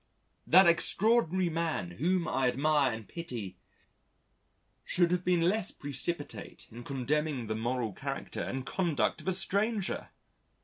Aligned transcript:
"...that 0.53 0.65
extraordinary 0.65 1.47
man 1.51 1.91
whom 1.91 2.27
I 2.27 2.47
admire 2.47 2.91
and 2.91 3.07
pity, 3.07 3.59
should 4.83 5.11
have 5.11 5.23
been 5.23 5.43
less 5.43 5.69
precipitate 5.69 6.67
in 6.71 6.83
condemning 6.83 7.45
the 7.45 7.53
moral 7.55 7.93
character 7.93 8.41
and 8.41 8.65
conduct 8.65 9.21
of 9.21 9.27
a 9.27 9.31
stranger!" 9.33 10.09